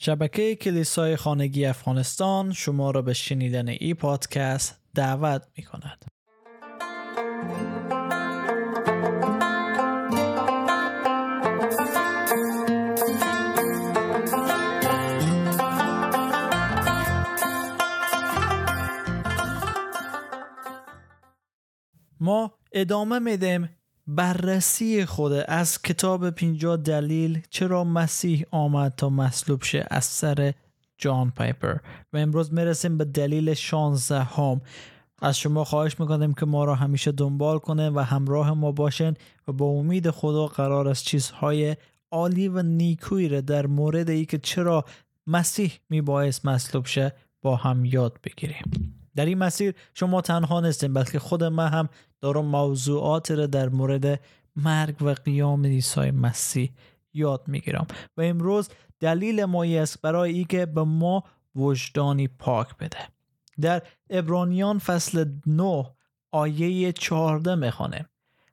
[0.00, 6.04] شبکه کلیسای خانگی افغانستان شما را به شنیدن ای پادکست دعوت می کند.
[22.20, 23.77] ما ادامه میدیم
[24.08, 30.52] بررسی خود از کتاب پینجا دلیل چرا مسیح آمد تا مصلوب شه از سر
[30.98, 31.76] جان پایپر.
[32.12, 34.60] و امروز می‌رسیم به دلیل 16 هم
[35.22, 39.16] از شما خواهش می‌کنیم که ما را همیشه دنبال کنه و همراه ما باشین
[39.48, 41.76] و با امید خدا قرار است چیزهای
[42.10, 44.84] عالی و نیکویی را در مورد ای که چرا
[45.26, 47.12] مسیح میبایست مصلوب شه
[47.42, 48.97] با هم یاد بگیریم.
[49.18, 51.88] در این مسیر شما تنها نیستیم بلکه خود من هم
[52.20, 54.20] دارم موضوعات را در مورد
[54.56, 56.72] مرگ و قیام عیسی مسیح
[57.14, 57.86] یاد می‌گیرم.
[58.16, 58.68] و امروز
[59.00, 61.24] دلیل مایی است برای اینکه به ما
[61.56, 62.98] وجدانی پاک بده.
[63.60, 65.84] در ابرانیان فصل 9
[66.32, 68.06] آیه 14 می‌خوانیم.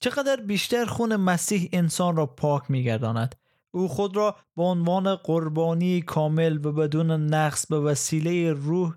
[0.00, 3.34] چقدر بیشتر خون مسیح انسان را پاک میگرداند.
[3.70, 8.94] او خود را به عنوان قربانی کامل و بدون نقص به وسیله روح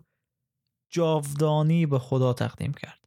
[0.89, 2.99] جاودانی به خدا تقدیم کرد.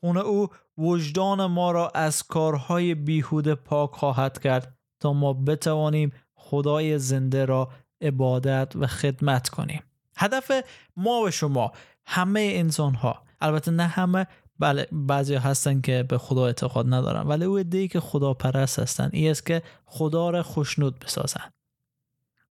[0.00, 6.98] خون او وجدان ما را از کارهای بیهوده پاک خواهد کرد تا ما بتوانیم خدای
[6.98, 7.68] زنده را
[8.00, 9.82] عبادت و خدمت کنیم.
[10.16, 10.50] هدف
[10.96, 11.72] ما و شما
[12.06, 14.26] همه انسان ها البته نه همه
[14.58, 19.10] بله بعضی هستن که به خدا اعتقاد ندارن ولی او ای که خدا پرست هستن.
[19.12, 21.52] ای است که خدا را خوشنود بسازن.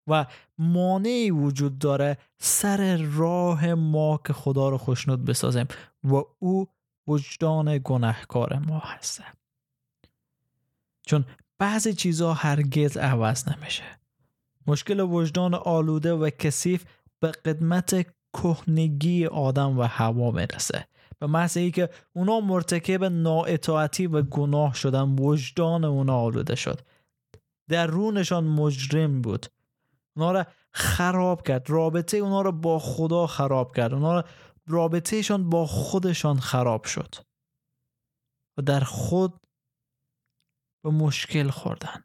[0.07, 0.25] و
[0.57, 5.67] مانعی وجود داره سر راه ما که خدا رو خوشنود بسازیم
[6.03, 6.67] و او
[7.07, 9.23] وجدان گناهکار ما هسته
[11.05, 11.25] چون
[11.59, 13.83] بعضی چیزها هرگز عوض نمیشه.
[14.67, 16.85] مشکل وجدان آلوده و کثیف
[17.19, 20.87] به قدمت کهنگی آدم و هوا می‌رسه.
[21.19, 26.81] به محض ای که اونا مرتکب نااطاعتی و گناه شدن وجدان اونا آلوده شد.
[27.69, 29.45] در رونشان مجرم بود.
[30.15, 31.69] اونا را خراب کرد.
[31.69, 33.93] رابطه اونا رو با خدا خراب کرد.
[33.93, 34.25] اونا را
[34.67, 37.15] رابطهشان با خودشان خراب شد.
[38.57, 39.47] و در خود
[40.83, 42.03] به مشکل خوردن.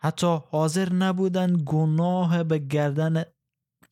[0.00, 3.24] حتی حاضر نبودن گناه به گردن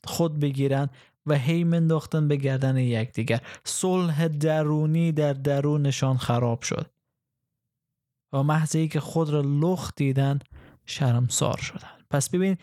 [0.05, 0.91] خود بگیرن
[1.27, 3.47] و هی منداختن به گردن یکدیگر.
[3.65, 6.91] صلح درونی در درونشان خراب شد.
[8.33, 10.39] و محض که خود را لخت دیدن
[10.87, 12.00] شرمسار شدن.
[12.11, 12.57] پس ببین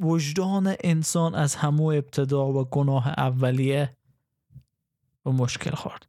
[0.00, 3.96] وجدان انسان از همو ابتدا و گناه اولیه
[5.24, 6.06] به مشکل خورد.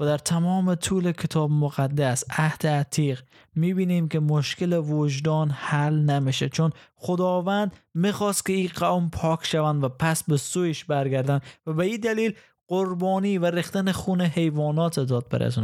[0.00, 3.22] و در تمام طول کتاب مقدس عهد عتیق
[3.54, 6.48] می‌بینیم که مشکل وجدان حل نمیشه.
[6.48, 11.84] چون خداوند می‌خواست که این قوم پاک شوند و پس به سویش برگردن و به
[11.84, 12.34] این دلیل
[12.66, 15.58] قربانی و ریختن خون حیوانات داد بر از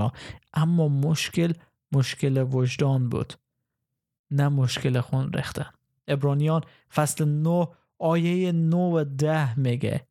[0.55, 1.53] اما مشکل
[1.93, 3.33] مشکل وجدان بود
[4.31, 5.71] نه مشکل خون ریختن.
[6.09, 6.61] ابرانیان
[6.95, 7.69] فصل 9
[7.99, 10.07] آیه 9 و 10 میگه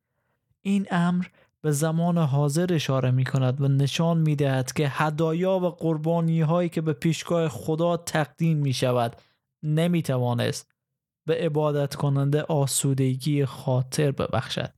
[0.61, 1.25] این امر
[1.61, 6.69] به زمان حاضر اشاره می کند و نشان می دهد که هدایا و قربانی هایی
[6.69, 9.16] که به پیشگاه خدا تقدیم می شود
[9.63, 10.72] نمی توانست
[11.28, 14.73] به عبادت کننده آسودگی خاطر ببخشد.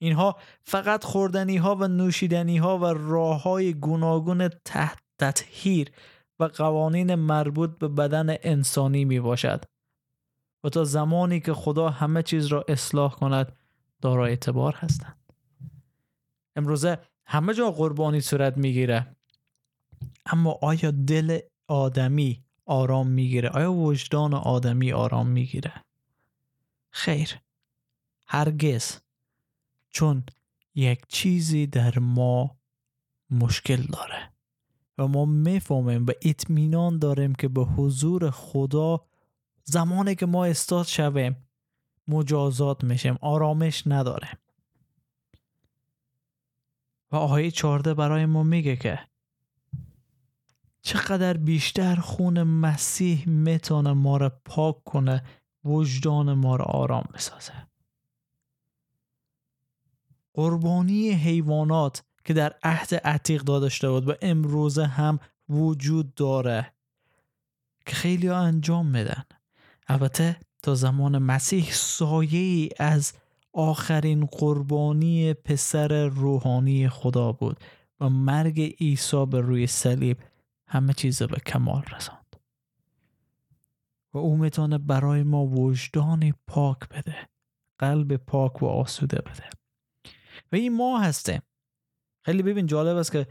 [0.00, 5.90] اینها فقط خوردنی ها و نوشیدنی ها و راه های گوناگون تحت تطهیر
[6.40, 9.64] و قوانین مربوط به بدن انسانی می باشد.
[10.64, 13.56] و تا زمانی که خدا همه چیز را اصلاح کند
[14.00, 15.16] دارای اعتبار هستند.
[16.56, 19.16] امروزه همه جا قربانی صورت می‌گیره.
[20.26, 25.72] اما آیا دل آدمی آرام می‌گیره؟ آیا وجدان آدمی آرام می‌گیره؟
[26.90, 27.38] خیر.
[28.26, 28.98] هرگز.
[29.90, 30.22] چون
[30.74, 32.56] یک چیزی در ما
[33.30, 34.32] مشکل داره
[34.98, 39.07] و ما می‌فهمیم و اطمینان داریم که به حضور خدا
[39.70, 41.36] زمانی که ما استاد شویم
[42.08, 44.28] مجازات میشیم آرامش نداره
[47.12, 49.00] و آیه 14 برای ما میگه که
[50.82, 55.22] چقدر بیشتر خون مسیح می‌تونه ما را پاک کنه
[55.64, 57.52] وجدان ما را آرام بسازه.
[60.34, 66.74] قربانی حیوانات که در عهد عتیق داشته بود و امروزه هم وجود داره
[67.86, 69.24] که خیلی انجام میدن.
[69.88, 73.12] البته تا زمان مسیح سایه ای از
[73.52, 77.60] آخرین قربانی پسر روحانی خدا بود
[78.00, 80.18] و مرگ عیسی به روی صلیب
[80.66, 82.36] همه چیز به کمال رساند.
[84.14, 87.28] و او می‌تونه برای ما وجدان پاک بده
[87.78, 89.50] قلب پاک و آسوده بده.
[90.52, 91.42] و این ما هستیم.
[92.24, 93.26] خیلی ببین جالب است که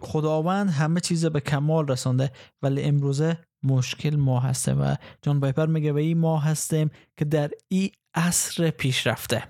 [0.00, 2.32] خداوند همه چیز به کمال رسانده
[2.62, 7.50] ولی امروزه مشکل ما هستیم و جان بایپر میگه و این ما هستیم که در
[7.68, 9.44] این عصر پیشرفته.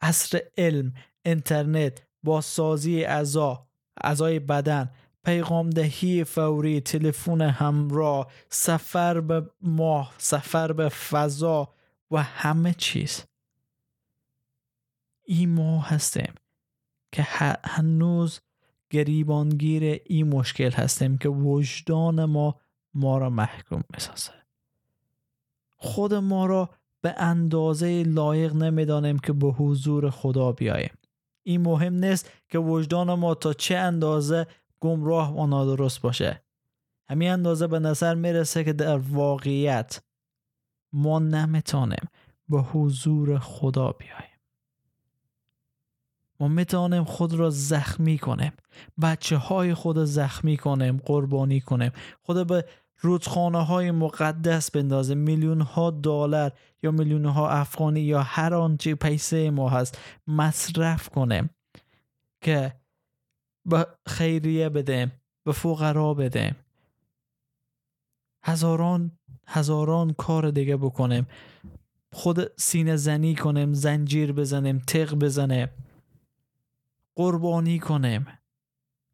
[0.00, 3.66] عصر علم اینترنت بازسازی اعضا
[4.04, 4.90] اعضای بدن
[5.24, 11.74] پیغامدهی فوری تلفن همراه سفر به ماه سفر به فضا
[12.10, 13.24] و همه چیز.
[15.24, 16.34] این ما هستیم
[17.12, 17.22] که
[17.64, 18.40] هنوز
[18.90, 22.60] گریبانگیر این مشکل هستیم که وجدان ما
[22.94, 24.32] ما را محکوم می‌سازه
[25.76, 26.70] خود ما را
[27.00, 30.94] به اندازه لایق نمی‌دانیم که به حضور خدا بیاییم.
[31.42, 34.46] این مهم نیست که وجدان ما تا چه اندازه
[34.80, 36.42] گمراه و نادرست باشه.
[37.10, 40.02] همین اندازه به نظر می‌رسه که در واقعیت
[40.92, 42.08] ما نمی‌تونیم
[42.48, 44.27] به حضور خدا بیاییم.
[46.40, 48.52] ما می‌تونیم خود را زخمی کنیم.
[49.02, 51.92] بچه های خود زخمی کنیم قربانی کنیم.
[52.22, 52.64] خود به
[53.00, 56.52] رودخانه های مقدس بندازه میلیون ها دلار
[56.82, 61.50] یا میلیون ها افغانی یا هر آنچه پیسه ما هست مصرف کنیم
[62.40, 62.74] که
[63.68, 65.12] به خیریه بدیم
[65.46, 66.56] به فقرا بدیم.
[68.44, 71.26] هزاران هزاران کار دیگه بکنیم.
[72.12, 75.68] خود سینه زنی کنیم زنجیر بزنیم تق بزنیم.
[77.18, 78.26] قربانی کنیم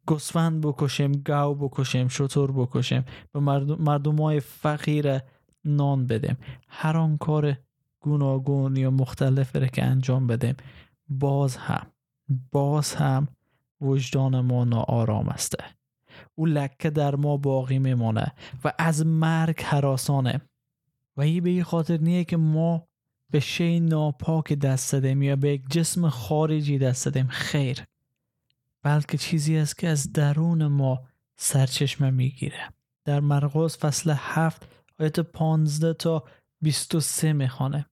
[0.07, 3.39] گسفند بکشیم گاو بکشیم شطور بکشیم به
[3.79, 5.19] مردم, های فقیر
[5.63, 6.37] نان بدیم
[6.67, 7.57] هر آن کار
[7.99, 10.55] گوناگون یا مختلف که انجام بدیم
[11.09, 11.87] باز هم
[12.51, 13.27] باز هم
[13.81, 15.55] وجدان ما ناآرام است.
[16.35, 20.41] او لکه در ما باقی میمانه و از مرگ حراسانه.
[21.17, 22.87] و این به این خاطر نیه که ما
[23.31, 27.85] به شی ناپاک دست دادیم یا به یک جسم خارجی دست دادیم خیر.
[28.85, 31.03] بلکه چیزی است که از درون ما
[31.37, 32.73] سرچشمه می‌گیره.
[33.05, 34.67] در مرقس فصل هفت
[34.99, 36.23] آیت 15 تا
[36.61, 37.85] 23 می‌خوانه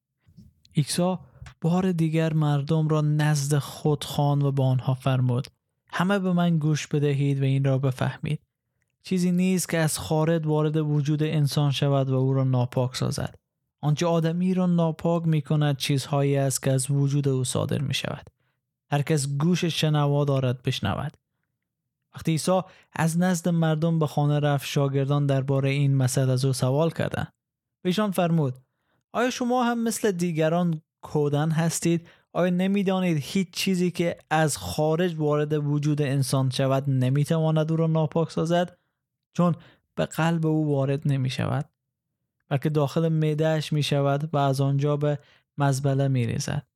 [0.72, 1.20] ایکسا
[1.62, 5.48] بار دیگر مردم را نزد خود خان و با آنها فرمود
[5.92, 8.40] همه به من گوش بدهید و این را بفهمید.
[9.04, 13.36] چیزی نیست که از خارج وارد وجود انسان شود و او را ناپاک سازد.
[13.82, 18.33] آنچه آدمی را ناپاک می کند چیزهایی است که از وجود او صادر می شود
[18.94, 21.18] هر کس گوش شنوا دارد بشنود.
[22.16, 22.62] وقتی عیسی
[22.94, 27.34] از نزد مردم به خانه رفت شاگردان درباره این مسئله از او سوال کردند.
[27.86, 28.54] ایشان فرمود
[29.14, 35.54] آیا شما هم مثل دیگران کودن هستید؟ آیا نمی‌دانید هیچ چیزی که از خارج وارد
[35.54, 38.78] وجود انسان شود نمی‌تواند او را ناپاک سازد؟
[39.34, 39.56] چون
[39.96, 41.70] به قلب او وارد نمی شود
[42.50, 45.20] بلکه داخل معدهش می شود و از آنجا به
[45.58, 46.68] مزبله می ریزد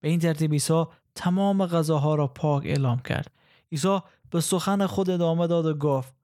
[0.00, 3.30] به این ترتیب عیسی تمام غذاها را پاک اعلام کرد.
[3.72, 3.98] عیسی
[4.30, 6.14] به سخن خود ادامه داد و گفت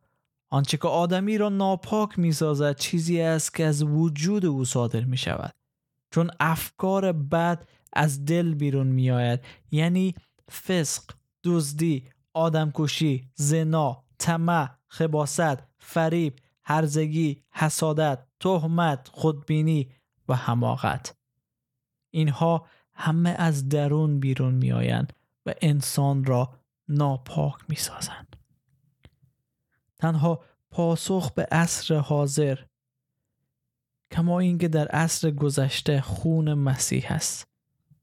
[0.51, 5.17] آنچه که آدمی را ناپاک می سازد چیزی است که از وجود او صادر می
[5.17, 5.55] شود
[6.11, 9.41] چون افکار بد از دل بیرون می آید
[9.71, 10.15] یعنی
[10.51, 11.03] فسق
[11.45, 19.91] دزدی آدمکشی زنا طمع خباست فریب هرزگی حسادت تهمت خودبینی
[20.29, 21.15] و حماقت.
[22.11, 22.67] اینها
[22.97, 25.13] همه از درون بیرون می آیند
[25.47, 26.51] و انسان را
[26.89, 28.37] ناپاک می سازند.
[29.99, 32.59] تنها پاسخ به عصر حاضر
[34.11, 37.49] کما اینکه در عصر گذشته خون مسیح است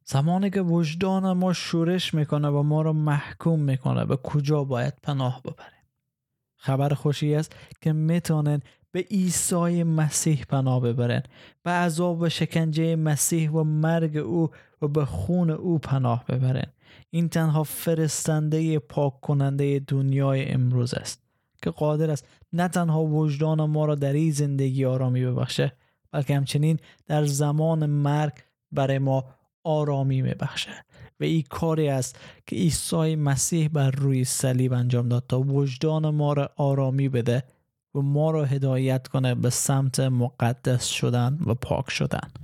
[0.06, 5.42] زمانی که وجدان ما شورش می‌کنه و ما را محکوم می‌کنه به کجا باید پناه
[5.42, 5.84] ببریم
[6.56, 11.24] خبر خوشی است که می‌تونن به عیسی مسیح پناه ببرن
[11.64, 14.50] به عذاب و شکنجه مسیح و مرگ او
[14.84, 16.66] و به خون او پناه ببرن.
[17.10, 21.22] این تنها فرستنده پاک کننده دنیای امروز است
[21.62, 25.74] که قادر است نه تنها وجدان ما را در این زندگی آرامی ببخشه
[26.12, 28.34] بلکه همچنین در زمان مرگ
[28.72, 29.26] برای ما
[29.64, 30.86] آرامی میبخشه
[31.20, 36.34] و این کاری است که عیسی مسیح بر روی صلیب انجام داد تا وجدان ما
[36.34, 37.44] را آرامی بده
[37.96, 42.43] و ما را هدایت کنه به سمت مقدس شدن و پاک شدن.